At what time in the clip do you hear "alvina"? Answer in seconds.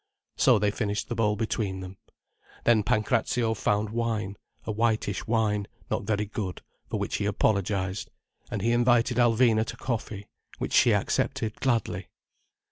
9.17-9.63